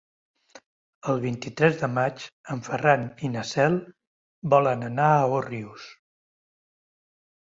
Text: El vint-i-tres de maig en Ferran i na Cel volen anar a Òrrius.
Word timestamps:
El 1.11 1.19
vint-i-tres 1.25 1.75
de 1.81 1.89
maig 1.97 2.23
en 2.53 2.63
Ferran 2.67 3.05
i 3.27 3.31
na 3.33 3.43
Cel 3.49 3.77
volen 4.55 4.87
anar 4.87 5.11
a 5.19 5.29
Òrrius. 5.41 5.85